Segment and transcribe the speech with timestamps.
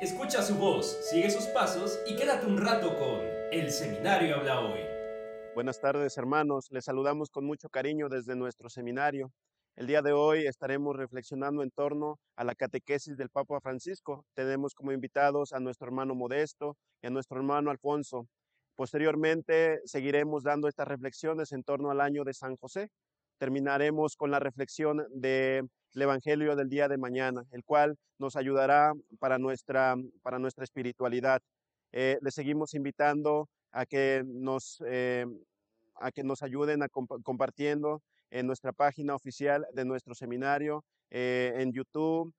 [0.00, 3.20] Escucha su voz, sigue sus pasos y quédate un rato con
[3.52, 4.80] El Seminario Habla Hoy.
[5.54, 9.30] Buenas tardes hermanos, les saludamos con mucho cariño desde nuestro seminario.
[9.76, 14.24] El día de hoy estaremos reflexionando en torno a la catequesis del Papa Francisco.
[14.32, 18.26] Tenemos como invitados a nuestro hermano Modesto y a nuestro hermano Alfonso.
[18.76, 22.88] Posteriormente seguiremos dando estas reflexiones en torno al año de San José.
[23.36, 25.04] Terminaremos con la reflexión
[25.94, 31.42] del Evangelio del día de mañana, el cual nos ayudará para nuestra, para nuestra espiritualidad.
[31.92, 35.26] Eh, les seguimos invitando a que nos, eh,
[35.96, 36.80] a que nos ayuden
[37.22, 42.32] compartiendo en nuestra página oficial de nuestro seminario, eh, en YouTube,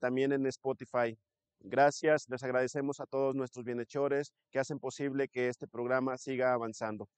[0.00, 1.16] también en Spotify.
[1.60, 7.08] Gracias, les agradecemos a todos nuestros bienhechores que hacen posible que este programa siga avanzando.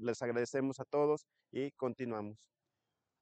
[0.00, 2.38] les agradecemos a todos y continuamos.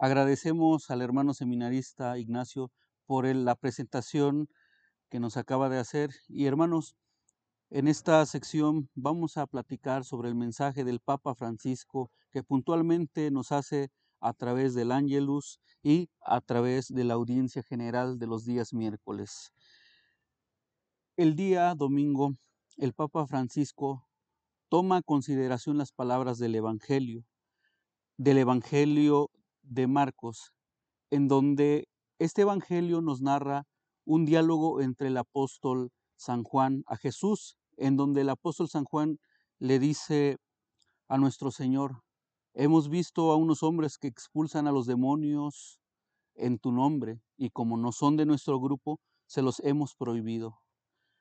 [0.01, 2.71] Agradecemos al hermano seminarista Ignacio
[3.05, 4.49] por la presentación
[5.11, 6.11] que nos acaba de hacer.
[6.29, 6.95] Y hermanos,
[7.71, 13.51] en esta sección vamos a platicar sobre el mensaje del Papa Francisco que puntualmente nos
[13.51, 18.73] hace a través del Ángelus y a través de la audiencia general de los días
[18.73, 19.53] miércoles.
[21.17, 22.35] El día domingo,
[22.77, 24.09] el Papa Francisco
[24.69, 27.25] toma a consideración las palabras del Evangelio,
[28.17, 29.31] del Evangelio
[29.69, 30.53] de Marcos,
[31.11, 31.89] en donde
[32.19, 33.65] este Evangelio nos narra
[34.05, 39.19] un diálogo entre el apóstol San Juan a Jesús, en donde el apóstol San Juan
[39.59, 40.39] le dice
[41.09, 42.03] a nuestro Señor,
[42.55, 45.79] hemos visto a unos hombres que expulsan a los demonios
[46.35, 50.59] en tu nombre, y como no son de nuestro grupo, se los hemos prohibido.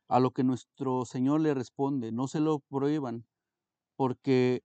[0.07, 3.25] A lo que nuestro Señor le responde, no se lo prohíban,
[3.95, 4.63] porque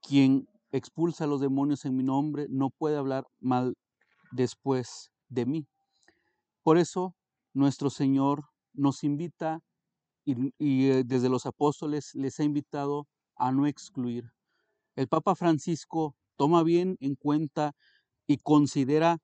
[0.00, 3.76] quien expulsa a los demonios en mi nombre no puede hablar mal
[4.32, 5.66] después de mí.
[6.62, 7.14] Por eso
[7.54, 9.60] nuestro Señor nos invita
[10.24, 14.24] y, eh, desde los apóstoles les ha invitado a no excluir.
[14.96, 17.72] El Papa Francisco toma bien en cuenta
[18.26, 19.18] y considera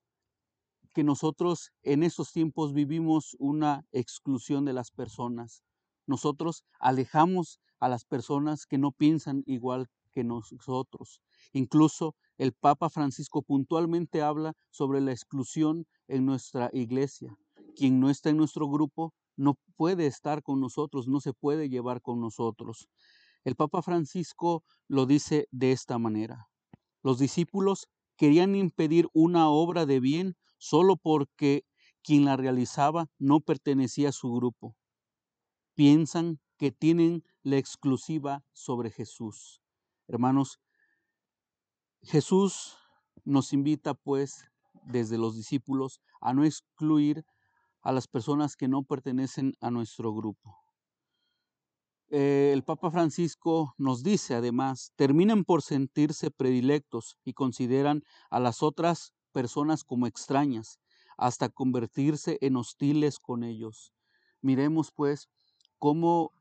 [0.93, 5.63] que nosotros en estos tiempos vivimos una exclusión de las personas.
[6.05, 11.21] Nosotros alejamos a las personas que no piensan igual que nosotros.
[11.51, 17.35] Incluso el Papa Francisco puntualmente habla sobre la exclusión en nuestra iglesia.
[17.75, 22.01] Quien no está en nuestro grupo no puede estar con nosotros, no se puede llevar
[22.01, 22.87] con nosotros.
[23.43, 26.47] El Papa Francisco lo dice de esta manera.
[27.01, 31.65] Los discípulos querían impedir una obra de bien solo porque
[32.03, 34.75] quien la realizaba no pertenecía a su grupo.
[35.73, 39.62] Piensan que tienen la exclusiva sobre Jesús.
[40.07, 40.59] Hermanos,
[42.01, 42.77] Jesús
[43.23, 44.45] nos invita pues
[44.83, 47.25] desde los discípulos a no excluir
[47.81, 50.57] a las personas que no pertenecen a nuestro grupo.
[52.09, 58.61] Eh, el Papa Francisco nos dice además, terminan por sentirse predilectos y consideran a las
[58.61, 60.79] otras personas como extrañas,
[61.17, 63.93] hasta convertirse en hostiles con ellos.
[64.41, 65.29] Miremos pues
[65.79, 66.31] cómo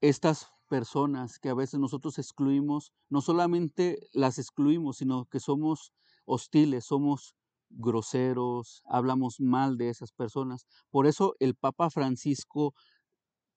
[0.00, 5.92] estas personas que a veces nosotros excluimos, no solamente las excluimos, sino que somos
[6.24, 7.36] hostiles, somos
[7.70, 10.66] groseros, hablamos mal de esas personas.
[10.90, 12.74] Por eso el Papa Francisco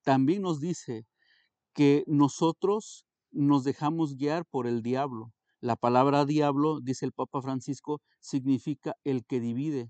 [0.03, 1.07] también nos dice
[1.73, 5.33] que nosotros nos dejamos guiar por el diablo.
[5.59, 9.89] La palabra diablo, dice el Papa Francisco, significa el que divide.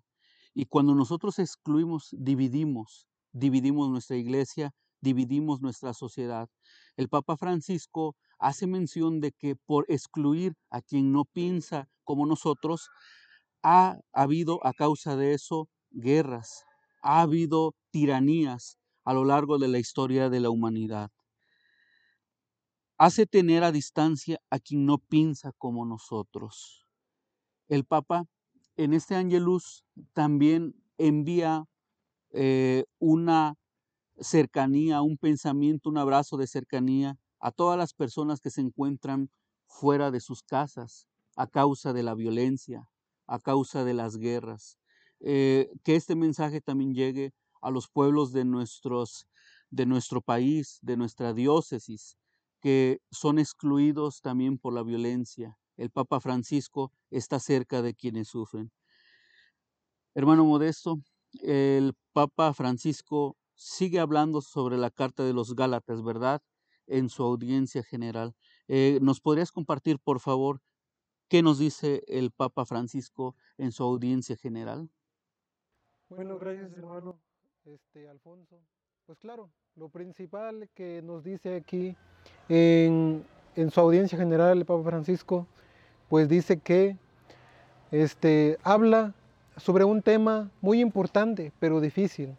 [0.54, 4.72] Y cuando nosotros excluimos, dividimos, dividimos nuestra iglesia,
[5.02, 6.48] dividimos nuestra sociedad.
[6.98, 12.90] El Papa Francisco hace mención de que por excluir a quien no piensa como nosotros,
[13.64, 16.66] ha habido a causa de eso guerras,
[17.02, 21.10] ha habido tiranías a lo largo de la historia de la humanidad
[22.98, 26.86] hace tener a distancia a quien no piensa como nosotros.
[27.68, 28.26] El Papa
[28.76, 29.84] en este Angelus
[30.14, 31.66] también envía
[32.32, 33.56] eh, una
[34.20, 39.30] cercanía, un pensamiento, un abrazo de cercanía a todas las personas que se encuentran
[39.68, 42.90] fuera de sus casas a causa de la violencia,
[43.28, 44.78] a causa de las guerras.
[45.20, 49.28] Eh, que este mensaje también llegue a los pueblos de, nuestros,
[49.70, 52.18] de nuestro país, de nuestra diócesis,
[52.60, 55.58] que son excluidos también por la violencia.
[55.76, 58.72] El Papa Francisco está cerca de quienes sufren.
[60.16, 60.98] Hermano Modesto,
[61.42, 66.42] el Papa Francisco sigue hablando sobre la carta de los Gálatas, ¿verdad?
[66.86, 68.34] En su audiencia general.
[68.68, 70.62] Eh, ¿Nos podrías compartir, por favor,
[71.28, 74.90] qué nos dice el Papa Francisco en su audiencia general?
[76.10, 77.20] Bueno, gracias, hermano
[77.66, 78.62] este, Alfonso.
[79.06, 81.96] Pues claro, lo principal que nos dice aquí
[82.48, 83.26] en,
[83.56, 85.48] en su audiencia general el Papa Francisco,
[86.10, 86.98] pues dice que
[87.92, 89.14] este, habla
[89.58, 92.38] sobre un tema muy importante, pero difícil,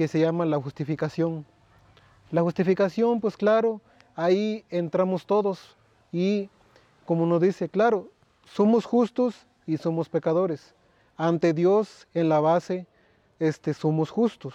[0.00, 1.44] que se llama la justificación.
[2.30, 3.82] La justificación, pues claro,
[4.16, 5.76] ahí entramos todos
[6.10, 6.48] y
[7.04, 8.08] como nos dice, claro,
[8.46, 10.74] somos justos y somos pecadores.
[11.18, 12.86] Ante Dios en la base
[13.40, 14.54] este, somos justos,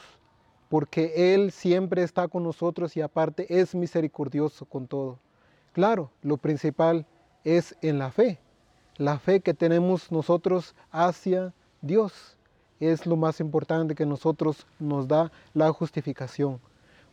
[0.68, 5.20] porque Él siempre está con nosotros y aparte es misericordioso con todo.
[5.74, 7.06] Claro, lo principal
[7.44, 8.40] es en la fe,
[8.98, 11.54] la fe que tenemos nosotros hacia
[11.84, 12.35] Dios.
[12.80, 16.60] Es lo más importante que nosotros nos da la justificación.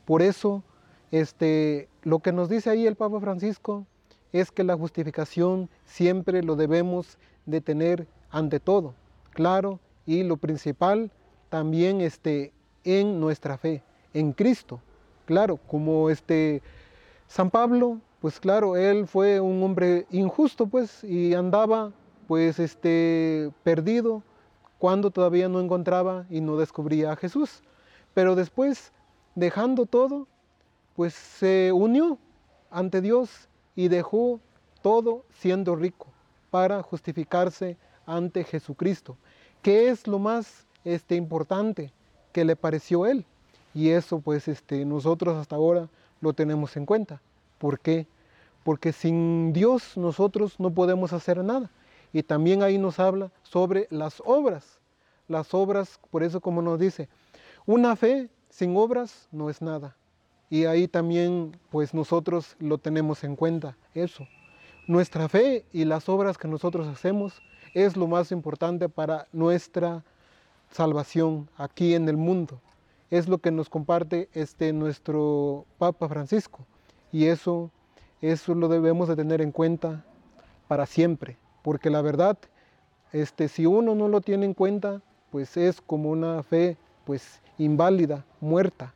[0.04, 0.62] Por eso,
[1.10, 3.86] este, lo que nos dice ahí el Papa Francisco
[4.32, 8.94] es que la justificación siempre lo debemos de tener ante todo,
[9.30, 11.10] claro, y lo principal
[11.48, 12.52] también este,
[12.84, 13.82] en nuestra fe,
[14.14, 14.80] en Cristo.
[15.26, 16.62] Claro, como este
[17.28, 21.92] San Pablo, pues claro, él fue un hombre injusto, pues, y andaba,
[22.26, 24.22] pues, este, perdido
[24.82, 27.62] cuando todavía no encontraba y no descubría a Jesús.
[28.14, 28.90] Pero después,
[29.36, 30.26] dejando todo,
[30.96, 32.18] pues se unió
[32.68, 34.40] ante Dios y dejó
[34.82, 36.08] todo siendo rico
[36.50, 37.76] para justificarse
[38.06, 39.16] ante Jesucristo,
[39.62, 41.92] que es lo más este, importante
[42.32, 43.24] que le pareció él.
[43.74, 45.88] Y eso pues este, nosotros hasta ahora
[46.20, 47.22] lo tenemos en cuenta.
[47.58, 48.08] ¿Por qué?
[48.64, 51.70] Porque sin Dios nosotros no podemos hacer nada.
[52.12, 54.78] Y también ahí nos habla sobre las obras.
[55.28, 57.08] Las obras, por eso como nos dice,
[57.66, 59.96] una fe sin obras no es nada.
[60.50, 64.26] Y ahí también pues nosotros lo tenemos en cuenta, eso.
[64.86, 67.40] Nuestra fe y las obras que nosotros hacemos
[67.72, 70.04] es lo más importante para nuestra
[70.70, 72.60] salvación aquí en el mundo.
[73.10, 76.66] Es lo que nos comparte este nuestro Papa Francisco
[77.10, 77.70] y eso
[78.22, 80.04] eso lo debemos de tener en cuenta
[80.68, 82.38] para siempre, porque la verdad
[83.12, 88.24] este si uno no lo tiene en cuenta, pues es como una fe pues inválida,
[88.40, 88.94] muerta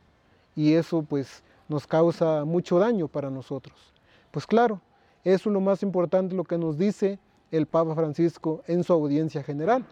[0.55, 3.93] y eso pues nos causa mucho daño para nosotros.
[4.31, 4.81] Pues claro,
[5.23, 7.19] eso es lo más importante lo que nos dice
[7.51, 9.85] el Papa Francisco en su audiencia general.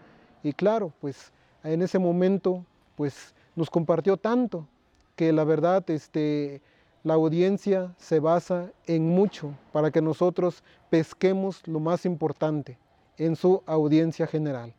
[0.43, 1.31] Y claro, pues
[1.63, 4.67] en ese momento pues nos compartió tanto
[5.15, 6.61] que la verdad este,
[7.05, 12.79] la audiencia se basa en mucho para que nosotros pesquemos lo más importante
[13.17, 14.73] en su audiencia general.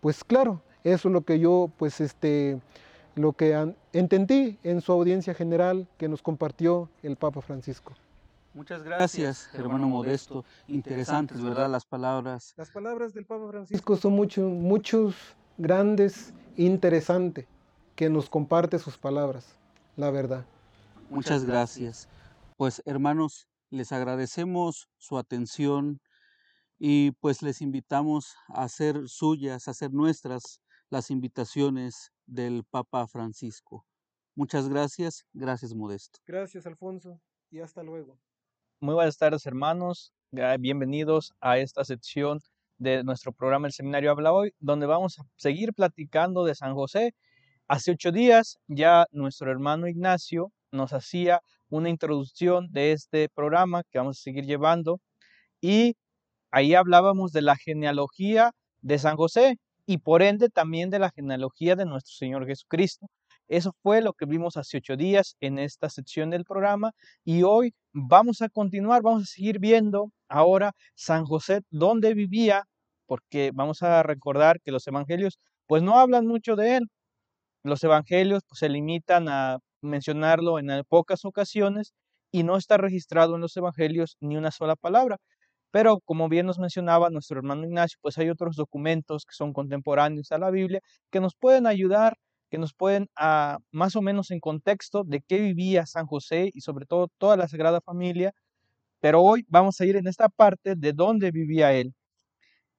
[0.00, 2.58] Pues claro, eso es lo que yo pues este
[3.14, 7.92] lo que entendí en su audiencia general que nos compartió el Papa Francisco.
[8.54, 10.46] Muchas gracias, hermano Modesto.
[10.68, 11.68] Interesantes, ¿verdad?
[11.68, 12.54] Las palabras.
[12.56, 15.14] Las palabras del Papa Francisco son muchos, muchos
[15.58, 17.44] grandes, interesantes,
[17.94, 19.58] que nos comparte sus palabras,
[19.96, 20.46] la verdad.
[21.10, 22.08] Muchas gracias.
[22.56, 26.00] Pues hermanos, les agradecemos su atención
[26.78, 30.60] y pues les invitamos a hacer suyas, a hacer nuestras
[30.90, 33.84] las invitaciones del Papa Francisco.
[34.34, 35.24] Muchas gracias.
[35.32, 36.18] Gracias, Modesto.
[36.26, 37.20] Gracias, Alfonso,
[37.50, 38.18] y hasta luego.
[38.80, 40.12] Muy buenas tardes, hermanos.
[40.30, 42.40] Bienvenidos a esta sección
[42.78, 47.14] de nuestro programa El Seminario Habla Hoy, donde vamos a seguir platicando de San José.
[47.68, 53.98] Hace ocho días ya nuestro hermano Ignacio nos hacía una introducción de este programa que
[53.98, 55.00] vamos a seguir llevando
[55.60, 55.96] y
[56.50, 61.76] ahí hablábamos de la genealogía de San José y por ende también de la genealogía
[61.76, 63.06] de nuestro Señor Jesucristo.
[63.48, 66.92] Eso fue lo que vimos hace ocho días en esta sección del programa
[67.24, 72.64] y hoy vamos a continuar, vamos a seguir viendo ahora San José, dónde vivía,
[73.06, 76.88] porque vamos a recordar que los evangelios pues no hablan mucho de él.
[77.62, 81.94] Los evangelios pues, se limitan a mencionarlo en pocas ocasiones
[82.32, 85.18] y no está registrado en los evangelios ni una sola palabra.
[85.70, 90.32] Pero como bien nos mencionaba nuestro hermano Ignacio, pues hay otros documentos que son contemporáneos
[90.32, 92.16] a la Biblia que nos pueden ayudar
[92.50, 96.60] que nos pueden a, más o menos en contexto de qué vivía San José y
[96.60, 98.32] sobre todo toda la Sagrada Familia,
[99.00, 101.94] pero hoy vamos a ir en esta parte de dónde vivía él.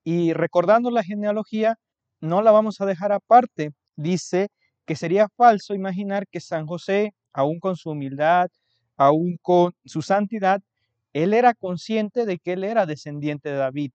[0.04, 1.76] Y recordando la genealogía,
[2.22, 3.72] no la vamos a dejar aparte.
[3.98, 4.50] Dice
[4.88, 8.48] que sería falso imaginar que San José, aún con su humildad,
[8.96, 10.62] aún con su santidad,
[11.14, 13.92] él era consciente de que él era descendiente de David.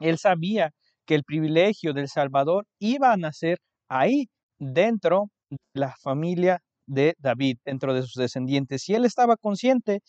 [0.00, 0.72] Él sabía
[1.04, 7.58] que el privilegio del Salvador iba a nacer ahí, dentro de la familia de David,
[7.64, 8.88] dentro de sus descendientes.
[8.88, 10.00] Y él estaba consciente,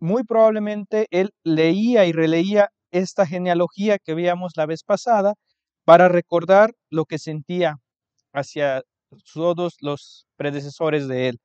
[0.00, 5.34] muy probablemente él leía y releía esta genealogía que veíamos la vez pasada
[5.84, 7.76] para recordar lo que sentía
[8.32, 8.82] hacia
[9.34, 11.38] todos los predecesores de él.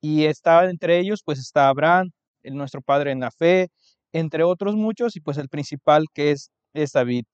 [0.00, 2.10] Y está entre ellos, pues está Abraham,
[2.42, 3.68] el nuestro padre en la fe,
[4.12, 7.24] entre otros muchos, y pues el principal que es, es David.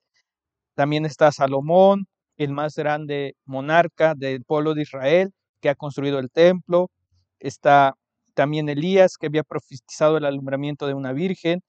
[0.75, 6.29] También está Salomón, el más grande monarca del pueblo de Israel, que ha construido el
[6.29, 6.91] templo.
[7.39, 7.95] Está
[8.35, 11.61] también Elías, que había profetizado el alumbramiento de una virgen.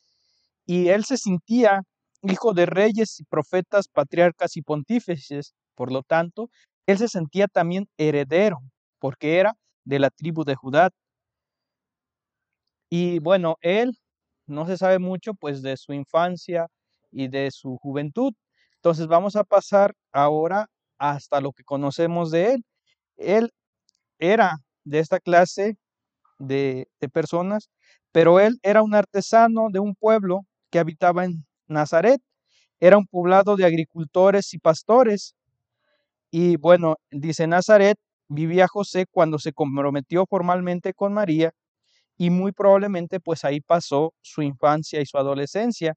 [0.66, 1.82] Y él se sentía
[2.22, 5.54] hijo de reyes y profetas, patriarcas y pontífices.
[5.74, 6.50] Por lo tanto,
[6.88, 8.58] él se sentía también heredero,
[9.00, 9.54] porque era
[9.84, 10.90] de la tribu de Judá.
[12.90, 13.96] Y bueno, él
[14.46, 16.68] no se sabe mucho pues de su infancia
[17.10, 18.32] y de su juventud.
[18.76, 20.68] Entonces vamos a pasar ahora
[20.98, 22.64] hasta lo que conocemos de él.
[23.18, 23.52] Él
[24.18, 25.76] era de esta clase
[26.38, 27.70] de, de personas,
[28.12, 32.20] pero él era un artesano de un pueblo que habitaba en Nazaret.
[32.80, 35.36] Era un poblado de agricultores y pastores.
[36.30, 37.96] Y bueno, dice Nazaret,
[38.28, 41.52] vivía José cuando se comprometió formalmente con María
[42.18, 45.94] y muy probablemente pues ahí pasó su infancia y su adolescencia.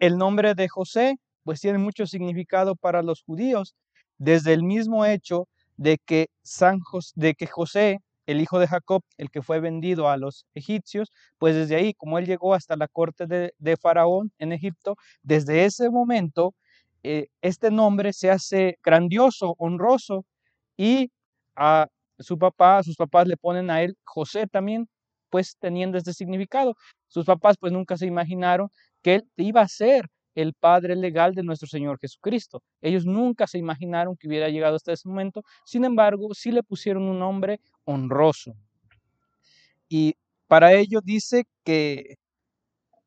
[0.00, 3.74] El nombre de José pues tiene mucho significado para los judíos,
[4.18, 6.80] desde el mismo hecho de que, San
[7.14, 11.54] de que José, el hijo de Jacob, el que fue vendido a los egipcios, pues
[11.56, 16.54] desde ahí, como él llegó hasta la corte de, Faraón en Egipto, desde ese momento
[17.02, 20.24] eh, este nombre se hace grandioso, honroso,
[20.76, 21.10] y
[21.56, 24.88] a su papá, sus papás le ponen a él José también,
[25.30, 26.74] pues teniendo este significado.
[27.08, 28.68] Sus papás pues nunca se imaginaron
[29.02, 32.62] que él iba a ser el padre legal de nuestro Señor Jesucristo.
[32.80, 37.04] Ellos nunca se imaginaron que hubiera llegado hasta ese momento, sin embargo, sí le pusieron
[37.04, 38.54] un nombre honroso.
[39.88, 40.14] Y
[40.48, 42.16] para ello dice que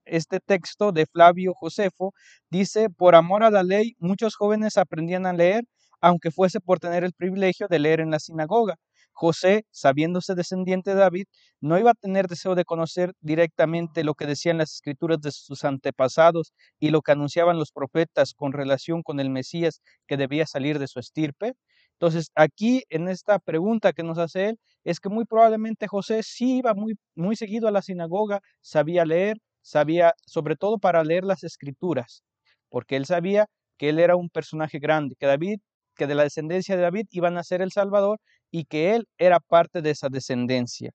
[0.06, 2.14] este texto de Flavio Josefo
[2.50, 5.64] dice, por amor a la ley, muchos jóvenes aprendían a leer,
[6.02, 8.76] aunque fuese por tener el privilegio de leer en la sinagoga.
[9.14, 11.26] José, sabiéndose descendiente de David,
[11.62, 15.64] no iba a tener deseo de conocer directamente lo que decían las escrituras de sus
[15.64, 20.80] antepasados y lo que anunciaban los profetas con relación con el Mesías que debía salir
[20.80, 21.54] de su estirpe.
[21.94, 26.58] Entonces, aquí en esta pregunta que nos hace él, es que muy probablemente José sí
[26.58, 31.44] iba muy, muy seguido a la sinagoga, sabía leer, sabía sobre todo para leer las
[31.44, 32.24] escrituras,
[32.70, 35.60] porque él sabía que él era un personaje grande, que David
[35.96, 38.20] que de la descendencia de David iban a ser el Salvador
[38.52, 40.92] y que él era parte de esa descendencia.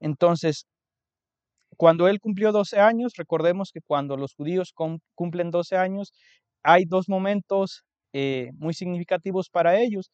[0.00, 0.66] Entonces,
[1.76, 4.74] cuando él cumplió 12 años, recordemos que cuando los judíos
[5.14, 6.12] cumplen 12 años,
[6.62, 10.10] hay dos momentos eh, muy significativos para ellos,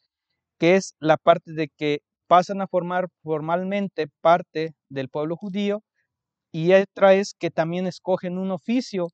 [0.59, 5.83] que es la parte de que pasan a formar formalmente parte del pueblo judío
[6.57, 9.09] y otra es que también escogen un oficio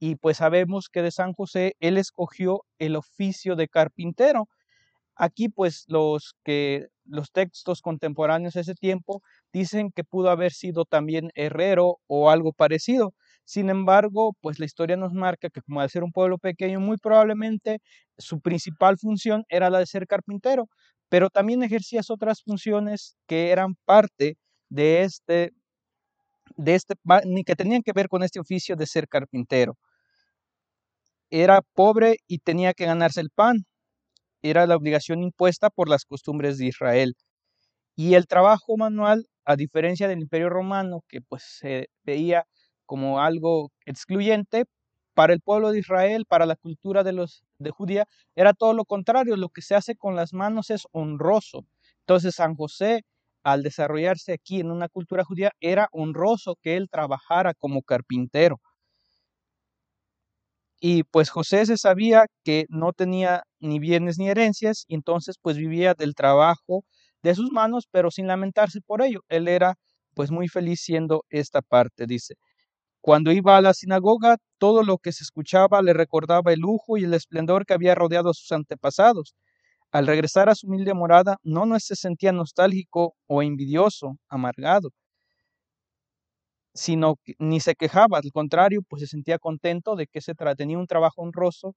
[0.00, 4.48] y pues sabemos que de San José él escogió el oficio de carpintero.
[5.16, 10.84] Aquí pues los que los textos contemporáneos de ese tiempo dicen que pudo haber sido
[10.86, 13.14] también herrero o algo parecido.
[13.44, 16.98] Sin embargo, pues la historia nos marca que como al ser un pueblo pequeño, muy
[16.98, 17.80] probablemente
[18.18, 20.68] su principal función era la de ser carpintero,
[21.08, 24.36] pero también ejercía otras funciones que eran parte
[24.70, 25.52] de este,
[26.56, 26.94] de este,
[27.46, 29.76] que tenían que ver con este oficio de ser carpintero
[31.32, 33.64] era pobre y tenía que ganarse el pan.
[34.42, 37.14] Era la obligación impuesta por las costumbres de Israel.
[37.96, 42.44] Y el trabajo manual, a diferencia del Imperio Romano, que pues se veía
[42.86, 44.66] como algo excluyente,
[45.14, 48.84] para el pueblo de Israel, para la cultura de los de Judía, era todo lo
[48.84, 51.66] contrario, lo que se hace con las manos es honroso.
[52.00, 53.02] Entonces San José,
[53.44, 58.60] al desarrollarse aquí en una cultura judía, era honroso que él trabajara como carpintero.
[60.80, 65.56] Y pues José se sabía que no tenía ni bienes ni herencias y entonces pues
[65.56, 66.84] vivía del trabajo
[67.22, 69.20] de sus manos, pero sin lamentarse por ello.
[69.28, 69.76] Él era
[70.14, 72.34] pues muy feliz siendo esta parte, dice.
[73.02, 77.04] Cuando iba a la sinagoga, todo lo que se escuchaba le recordaba el lujo y
[77.04, 79.34] el esplendor que había rodeado a sus antepasados.
[79.92, 84.88] Al regresar a su humilde morada, no, se sentía nostálgico o envidioso, amargado,
[86.74, 90.78] sino que ni se quejaba, al contrario, pues se sentía contento de que se tenía
[90.78, 91.74] un trabajo honroso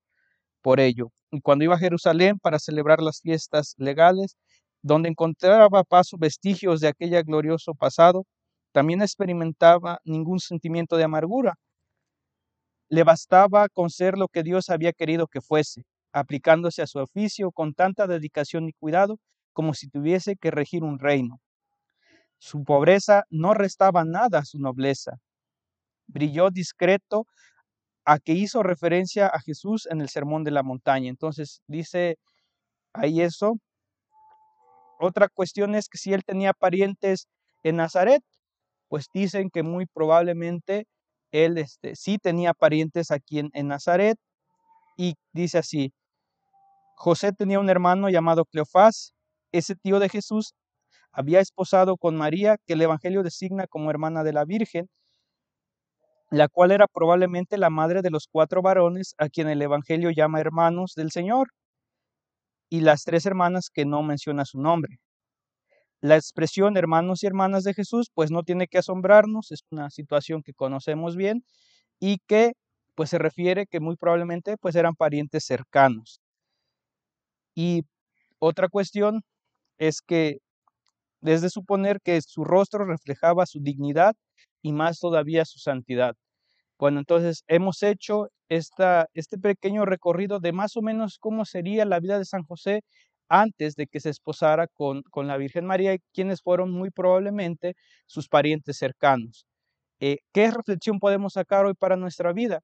[0.62, 1.12] por ello.
[1.32, 4.38] Y cuando iba a Jerusalén para celebrar las fiestas legales,
[4.82, 8.26] donde encontraba paso vestigios de aquella glorioso pasado,
[8.72, 11.56] también experimentaba ningún sentimiento de amargura.
[12.90, 15.84] Le bastaba con ser lo que Dios había querido que fuese,
[16.16, 19.20] aplicándose a su oficio con tanta dedicación y cuidado
[19.52, 21.42] como si tuviese que regir un reino.
[22.38, 25.18] Su pobreza no restaba nada a su nobleza.
[26.08, 27.26] Brilló discreto
[28.06, 31.10] a que hizo referencia a Jesús en el Sermón de la Montaña.
[31.10, 32.18] Entonces dice
[32.94, 33.58] ahí eso.
[35.00, 37.28] Otra cuestión es que si él tenía parientes
[37.64, 38.24] en Nazaret,
[38.88, 40.88] pues dicen que muy probablemente
[41.32, 44.18] él este, sí tenía parientes aquí en, en Nazaret
[44.98, 45.94] y dice así,
[46.98, 49.14] José tenía un hermano llamado Cleofás,
[49.52, 50.54] ese tío de Jesús
[51.12, 54.90] había esposado con María, que el Evangelio designa como hermana de la Virgen,
[56.30, 60.40] la cual era probablemente la madre de los cuatro varones a quien el Evangelio llama
[60.40, 61.50] hermanos del Señor,
[62.70, 65.00] y las tres hermanas que no menciona su nombre.
[66.02, 70.42] La expresión hermanos y hermanas de Jesús, pues no tiene que asombrarnos, es una situación
[70.42, 71.44] que conocemos bien
[72.00, 72.54] y que
[72.96, 76.20] pues se refiere que muy probablemente pues eran parientes cercanos.
[77.56, 77.84] Y
[78.40, 79.24] otra cuestión
[79.80, 80.40] es que
[81.22, 84.16] desde suponer que su rostro reflejaba su dignidad
[84.62, 86.16] y más todavía su santidad.
[86.80, 92.00] Bueno, entonces hemos hecho esta, este pequeño recorrido de más o menos cómo sería la
[92.00, 92.82] vida de San José
[93.30, 98.28] antes de que se esposara con, con la Virgen María, quienes fueron muy probablemente sus
[98.30, 99.48] parientes cercanos.
[100.00, 102.62] Eh, ¿Qué reflexión podemos sacar hoy para nuestra vida?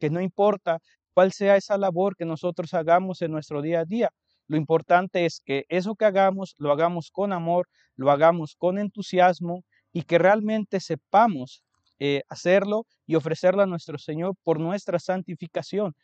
[0.00, 0.78] Que no importa
[1.14, 4.10] cuál sea esa labor que nosotros hagamos en nuestro día a día,
[4.48, 9.64] lo importante es que eso que hagamos lo hagamos con amor, lo hagamos con entusiasmo
[9.92, 11.62] y que realmente sepamos
[11.98, 15.94] eh, hacerlo y ofrecerlo a nuestro Señor por nuestra santificación.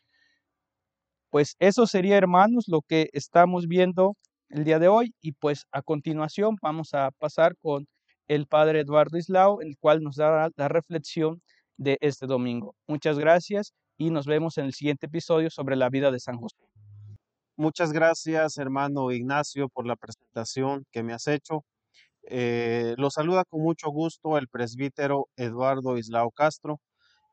[1.29, 4.15] Pues eso sería, hermanos, lo que estamos viendo
[4.49, 7.87] el día de hoy y pues a continuación vamos a pasar con
[8.27, 11.41] el Padre Eduardo Islao, el cual nos dará la reflexión
[11.77, 12.75] de este domingo.
[12.87, 16.70] Muchas gracias y nos vemos en el siguiente episodio sobre la vida de San José.
[17.57, 21.63] Muchas gracias, hermano Ignacio, por la presentación que me has hecho.
[22.23, 26.81] Eh, lo saluda con mucho gusto el presbítero Eduardo Islao Castro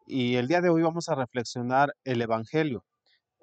[0.07, 2.85] y el día de hoy vamos a reflexionar el Evangelio.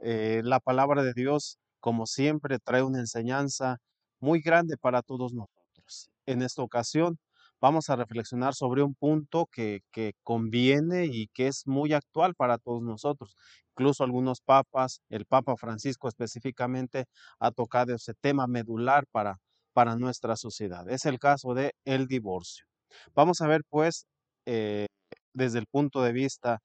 [0.01, 3.77] Eh, la palabra de Dios, como siempre, trae una enseñanza
[4.19, 6.09] muy grande para todos nosotros.
[6.25, 7.19] En esta ocasión
[7.61, 12.57] vamos a reflexionar sobre un punto que, que conviene y que es muy actual para
[12.59, 13.35] todos nosotros.
[13.77, 17.05] Incluso algunos papas, el Papa Francisco específicamente,
[17.39, 19.37] ha tocado ese tema medular para,
[19.73, 20.89] para nuestra sociedad.
[20.89, 22.65] Es el caso de el divorcio.
[23.13, 24.05] Vamos a ver, pues,
[24.45, 24.87] eh,
[25.33, 26.59] desde el punto de vista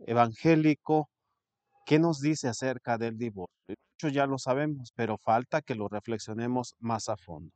[0.00, 1.08] evangélico,
[1.86, 3.54] qué nos dice acerca del divorcio.
[3.68, 7.52] Muchos ya lo sabemos, pero falta que lo reflexionemos más a fondo.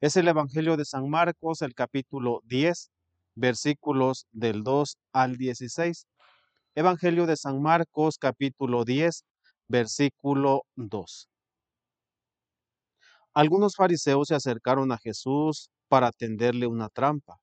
[0.00, 2.90] Es el Evangelio de San Marcos, el capítulo 10,
[3.34, 6.06] versículos del 2 al 16.
[6.74, 9.24] Evangelio de San Marcos, capítulo 10,
[9.68, 11.28] versículo 2.
[13.34, 17.36] Algunos fariseos se acercaron a Jesús para tenderle una trampa.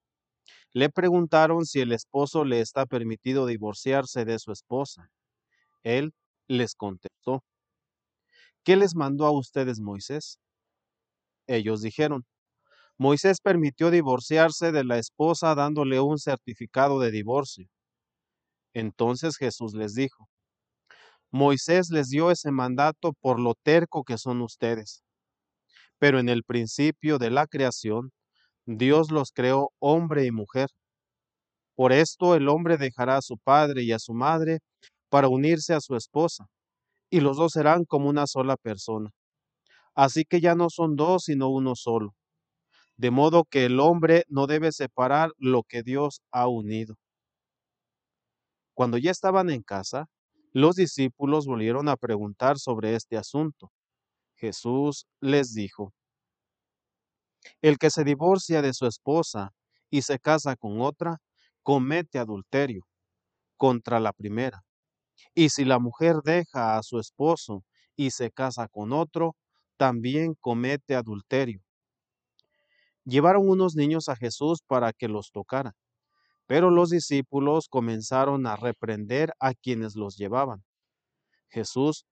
[0.73, 5.09] Le preguntaron si el esposo le está permitido divorciarse de su esposa.
[5.83, 6.13] Él
[6.47, 7.43] les contestó,
[8.63, 10.39] ¿qué les mandó a ustedes Moisés?
[11.47, 12.25] Ellos dijeron,
[12.97, 17.67] Moisés permitió divorciarse de la esposa dándole un certificado de divorcio.
[18.73, 20.29] Entonces Jesús les dijo,
[21.31, 25.03] Moisés les dio ese mandato por lo terco que son ustedes.
[25.99, 28.11] Pero en el principio de la creación,
[28.65, 30.69] Dios los creó hombre y mujer.
[31.75, 34.59] Por esto el hombre dejará a su padre y a su madre
[35.09, 36.47] para unirse a su esposa,
[37.09, 39.11] y los dos serán como una sola persona.
[39.95, 42.13] Así que ya no son dos, sino uno solo
[42.99, 46.95] de modo que el hombre no debe separar lo que Dios ha unido.
[48.79, 50.07] Cuando ya estaban en casa,
[50.53, 53.73] los discípulos volvieron a preguntar sobre este asunto.
[54.37, 55.91] Jesús les dijo,
[57.61, 59.51] El que se divorcia de su esposa
[59.89, 61.17] y se casa con otra,
[61.61, 62.87] comete adulterio
[63.57, 64.63] contra la primera.
[65.35, 67.65] Y si la mujer deja a su esposo
[67.97, 69.35] y se casa con otro,
[69.75, 71.61] también comete adulterio
[73.03, 75.75] llevaron unos niños a Jesús para que los tocara.
[76.49, 80.63] Pero los discípulos comenzaron a reprender a quienes los llevaban.
[81.47, 82.07] Jesús,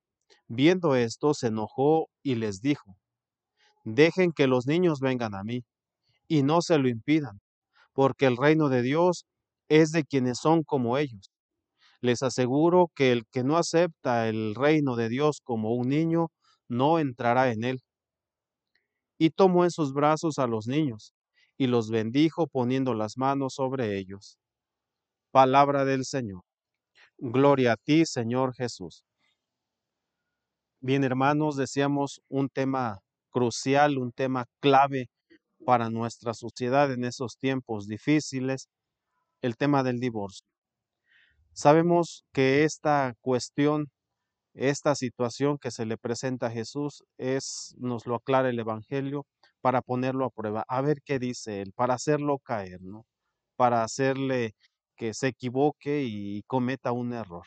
[0.47, 2.95] viendo esto, se enojó y les dijo,
[3.83, 5.63] Dejen que los niños vengan a mí,
[6.27, 7.39] y no se lo impidan,
[7.93, 9.25] porque el reino de Dios
[9.69, 11.31] es de quienes son como ellos.
[11.99, 16.27] Les aseguro que el que no acepta el reino de Dios como un niño,
[16.67, 17.81] no entrará en él
[19.17, 21.15] y tomó en sus brazos a los niños,
[21.57, 24.37] y los bendijo poniendo las manos sobre ellos.
[25.31, 26.43] Palabra del Señor.
[27.17, 29.03] Gloria a ti, Señor Jesús.
[30.79, 35.09] Bien, hermanos, decíamos un tema crucial, un tema clave
[35.65, 38.69] para nuestra sociedad en esos tiempos difíciles,
[39.41, 40.45] el tema del divorcio.
[41.53, 43.91] Sabemos que esta cuestión
[44.57, 49.27] esta situación que se le presenta a Jesús es, nos lo aclara el Evangelio,
[49.67, 53.05] para ponerlo a prueba, a ver qué dice él, para hacerlo caer, ¿no?
[53.57, 54.55] Para hacerle
[54.95, 57.43] que se equivoque y cometa un error.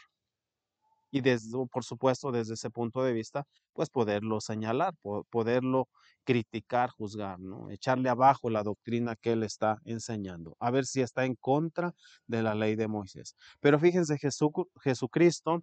[1.10, 4.92] Y desde, por supuesto, desde ese punto de vista, pues poderlo señalar,
[5.30, 5.88] poderlo
[6.22, 7.70] criticar, juzgar, ¿no?
[7.70, 11.94] Echarle abajo la doctrina que él está enseñando, a ver si está en contra
[12.26, 13.34] de la ley de Moisés.
[13.60, 15.62] Pero fíjense, Jesucristo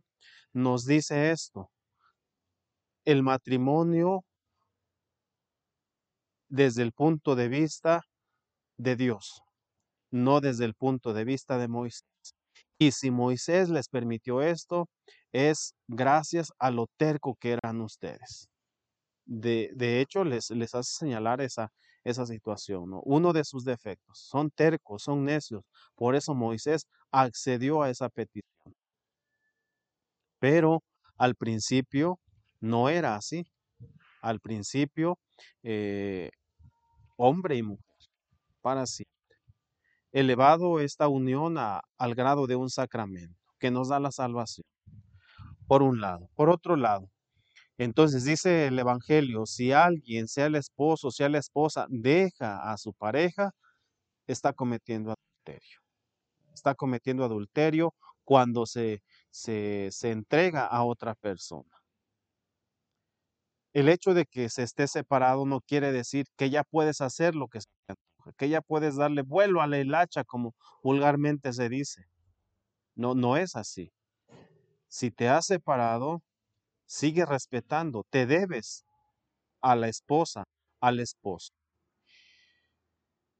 [0.53, 1.69] nos dice esto,
[3.05, 4.25] el matrimonio
[6.49, 8.01] desde el punto de vista
[8.77, 9.41] de Dios,
[10.11, 12.05] no desde el punto de vista de Moisés.
[12.79, 14.87] Y si Moisés les permitió esto,
[15.31, 18.47] es gracias a lo terco que eran ustedes.
[19.25, 21.71] De, hecho, les, les, hace señalar esa,
[22.03, 22.91] esa situación.
[23.03, 25.63] Uno de sus defectos, son tercos, son necios.
[25.95, 28.73] Por eso Moisés accedió a esa petición.
[30.39, 30.83] Pero
[31.17, 32.19] al principio
[32.61, 33.45] no era así.
[34.21, 35.19] Al principio,
[35.63, 36.31] eh,
[37.17, 37.85] hombre y mujer,
[38.61, 39.13] para siempre.
[40.11, 44.65] Elevado esta unión al grado de un sacramento que nos da la salvación,
[45.67, 46.29] por un lado.
[46.35, 47.09] Por otro lado,
[47.77, 52.93] entonces dice el Evangelio, si alguien, sea el esposo, sea la esposa, deja a su
[52.93, 53.51] pareja,
[54.25, 55.79] está cometiendo adulterio.
[56.53, 61.76] Está cometiendo adulterio cuando se, se, se entrega a otra persona.
[63.77, 67.47] El hecho de que se esté separado no quiere decir que ya puedes hacer lo
[67.47, 67.67] que se
[68.35, 72.05] que ya puedes darle vuelo a la hilacha, como vulgarmente se dice.
[72.95, 73.91] No, no es así.
[74.87, 76.23] Si te has separado,
[76.87, 78.83] sigue respetando, te debes
[79.61, 80.45] a la esposa,
[80.81, 81.53] al esposo.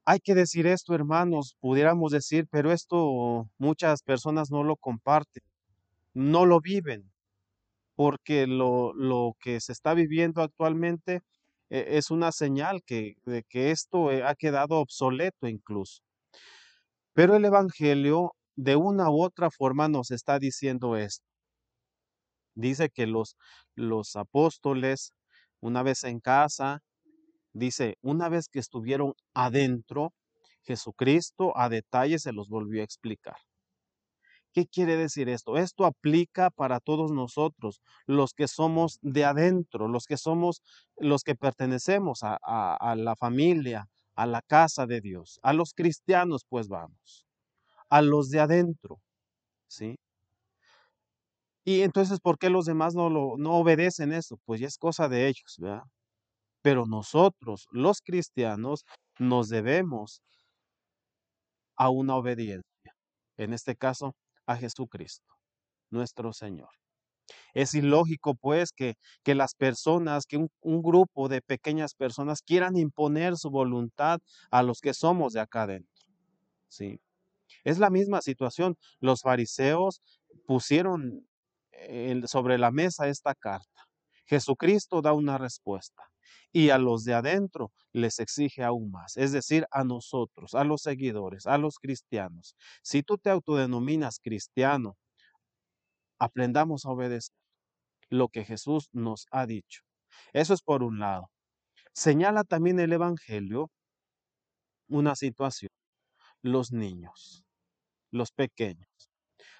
[0.04, 5.42] Hay que decir esto, hermanos, pudiéramos decir, pero esto muchas personas no lo comparten,
[6.14, 7.10] no lo viven
[7.98, 11.22] porque lo, que se está viviendo actualmente
[11.68, 16.02] eh, es una señal que, de que esto eh, ha quedado obsoleto incluso.
[17.12, 21.26] Pero el Evangelio de una u otra forma nos está diciendo esto.
[22.54, 23.36] Dice que los,
[23.74, 25.12] los apóstoles,
[25.58, 26.84] una vez en casa,
[27.52, 30.12] dice, una vez que estuvieron adentro,
[30.62, 33.47] Jesucristo a detalle se los volvió a explicar.
[34.52, 35.56] ¿Qué quiere decir esto?
[35.56, 40.62] Esto aplica para todos nosotros, los que somos de adentro, los que somos,
[40.96, 46.68] los que pertenecemos a, la familia, a la casa de Dios, a los cristianos, pues
[46.68, 47.26] vamos,
[47.90, 49.00] a los de adentro,
[49.68, 49.96] ¿sí?
[51.64, 54.38] Y entonces, ¿por qué los demás no, lo, obedecen eso?
[54.46, 55.82] Pues ya es cosa de ellos, ¿verdad?
[56.62, 58.84] Pero nosotros, los cristianos,
[59.18, 60.22] nos debemos
[61.76, 62.64] a una obediencia.
[63.36, 64.14] En este caso,
[64.48, 65.34] a Jesucristo,
[65.90, 66.70] nuestro Señor.
[67.52, 73.36] Es ilógico, pues, que, que las personas, que un, grupo de pequeñas personas quieran imponer
[73.36, 76.06] su voluntad a los que somos de acá adentro.
[76.68, 76.98] ¿sí?
[77.62, 78.76] Es la misma situación.
[79.00, 80.00] Los fariseos
[80.46, 81.28] pusieron
[82.24, 83.86] sobre la mesa esta carta.
[84.24, 86.02] Jesucristo da una respuesta
[86.52, 90.82] y a los de adentro les exige aún más, es decir, a nosotros, a los
[90.82, 92.56] seguidores, a los cristianos.
[92.82, 94.96] Si tú te autodenominas cristiano,
[96.18, 97.34] aprendamos a obedecer
[98.10, 99.82] lo que Jesús nos ha dicho.
[100.32, 101.30] Eso es por un lado.
[101.92, 103.70] Señala también el Evangelio
[104.88, 105.70] una situación,
[106.42, 107.44] los niños,
[108.10, 108.88] los pequeños.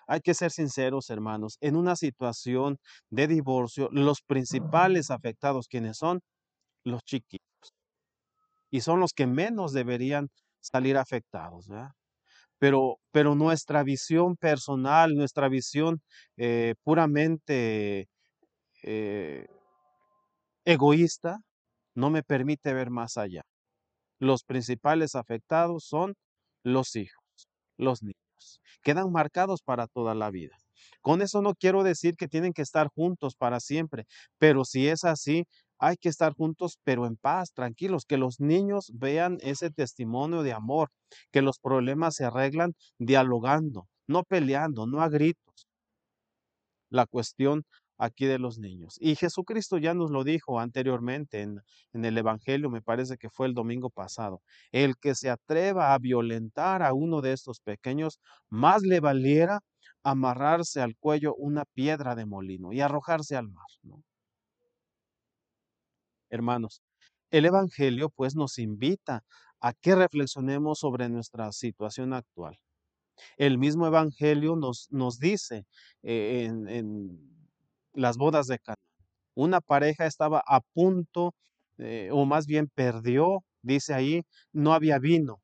[0.07, 2.79] Hay que ser sinceros, hermanos, en una situación
[3.11, 6.21] de divorcio, los principales afectados, quienes son?
[6.91, 7.75] Los chiquitos.
[8.71, 10.29] Y son los que menos deberían
[10.61, 11.69] salir afectados,
[12.59, 16.03] Pero, pero nuestra visión personal, nuestra visión
[16.37, 18.09] eh, puramente
[18.83, 19.47] eh,
[20.65, 21.39] egoísta,
[21.95, 23.43] no me permite ver más allá.
[24.21, 26.15] Los principales afectados son
[26.65, 28.61] los hijos, los niños.
[28.83, 30.57] Quedan marcados para toda la vida.
[31.01, 34.07] Con eso no quiero decir que tienen que estar juntos para siempre,
[34.39, 35.45] pero si es así,
[35.79, 40.53] hay que estar juntos, pero en paz, tranquilos, que los niños vean ese testimonio de
[40.53, 40.91] amor,
[41.33, 45.69] que los problemas se arreglan dialogando, no peleando, no a gritos.
[46.91, 47.65] La cuestión
[47.99, 48.97] aquí de los niños.
[49.01, 51.61] Y Jesucristo ya nos lo dijo anteriormente en,
[51.93, 54.41] en, el Evangelio, me parece que fue el domingo pasado.
[54.73, 59.61] El que se atreva a violentar a uno de estos pequeños, más le valiera
[60.05, 63.67] amarrarse al cuello una piedra de molino y arrojarse al mar.
[63.83, 64.03] ¿no?
[66.31, 66.83] Hermanos.
[67.31, 69.23] El Evangelio pues nos invita
[69.61, 72.59] a que reflexionemos sobre nuestra situación actual.
[73.37, 75.67] El mismo Evangelio nos, nos dice
[76.03, 77.19] eh, en,
[77.93, 78.77] las bodas de Cana,
[79.35, 81.35] una pareja estaba a punto,
[81.79, 85.43] eh, o más bien perdió Dice ahí, no había vino.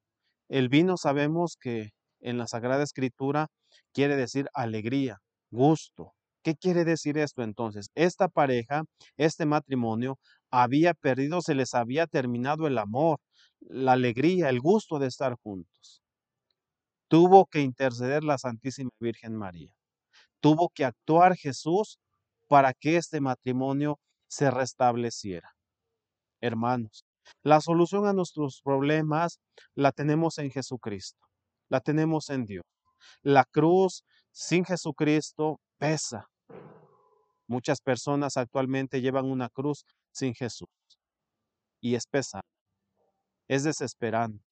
[0.49, 3.49] El vino sabemos que en la Sagrada Escritura
[3.93, 5.19] quiere decir alegría,
[5.51, 6.13] gusto.
[6.43, 7.91] ¿Qué quiere decir esto entonces?
[7.95, 8.85] Esta pareja,
[9.17, 10.19] este matrimonio,
[10.63, 13.19] había perdido, se les había terminado el amor,
[13.61, 16.03] la alegría, el gusto de estar juntos.
[17.09, 19.73] Tuvo que interceder la Santísima Virgen María.
[20.41, 21.99] Tuvo que actuar Jesús
[22.49, 25.57] para que este matrimonio se restableciera.
[26.41, 27.05] Hermanos,
[27.43, 29.41] la solución a nuestros problemas
[29.75, 31.27] la tenemos en Jesucristo,
[31.69, 32.65] la tenemos en Dios.
[33.23, 36.29] La cruz sin Jesucristo pesa.
[37.49, 40.69] Muchas personas actualmente llevan una cruz sin Jesús
[41.81, 42.45] y es pesada,
[43.49, 44.43] es desesperante,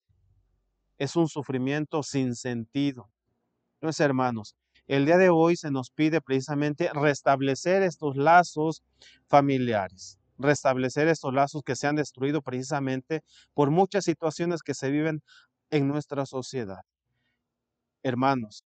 [0.99, 3.11] es un sufrimiento sin sentido.
[3.81, 4.55] Entonces, hermanos,
[4.87, 8.83] el día de hoy se nos pide precisamente restablecer estos lazos
[9.29, 13.23] familiares, restablecer estos lazos que se han destruido precisamente
[13.55, 15.23] por muchas situaciones que se viven
[15.71, 16.83] en nuestra sociedad.
[18.03, 18.65] Hermanos,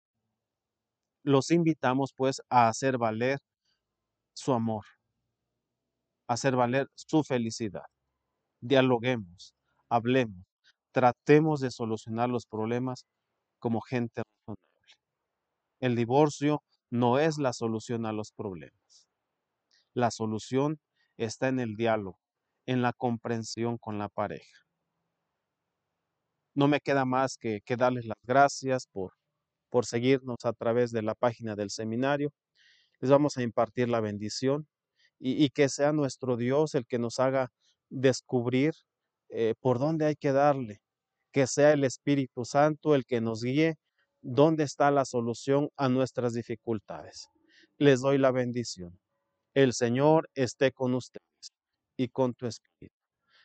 [1.24, 3.38] los invitamos pues a hacer valer
[4.34, 4.84] su amor,
[6.32, 7.86] hacer valer su felicidad.
[8.60, 9.54] Dialoguemos,
[9.88, 10.44] hablemos,
[10.92, 13.06] tratemos de solucionar los problemas
[13.58, 14.62] como gente razonable.
[15.80, 19.08] El divorcio no es la solución a los problemas.
[19.94, 20.78] La solución
[21.16, 22.18] está en el diálogo,
[22.66, 24.58] en la comprensión con la pareja.
[26.54, 29.14] No me queda más que, que darles las gracias por,
[29.70, 32.30] por seguirnos a través de la página del seminario.
[33.00, 34.68] Les vamos a impartir la bendición
[35.24, 37.52] y, que sea nuestro Dios el que nos haga
[37.90, 38.74] descubrir
[39.28, 40.80] eh, por dónde hay que darle,
[41.30, 43.76] que sea el Espíritu Santo el que nos guíe
[44.20, 47.28] dónde está la solución a nuestras dificultades.
[47.78, 48.98] Les doy la bendición.
[49.54, 51.52] El Señor esté con ustedes
[51.96, 52.94] y con tu espíritu.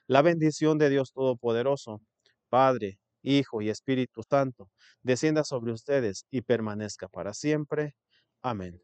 [0.08, 2.02] La bendición de Dios Todopoderoso,
[2.50, 4.72] Padre, Hijo y Espíritu Santo,
[5.04, 7.96] descienda sobre ustedes y permanezca para siempre.
[8.42, 8.82] Amén.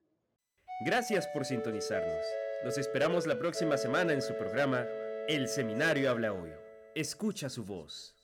[0.86, 2.43] Gracias por sintonizarnos.
[2.64, 4.88] Los esperamos la próxima semana en su programa
[5.28, 6.50] El Seminario Habla Hoy.
[6.96, 8.16] Escucha su voz.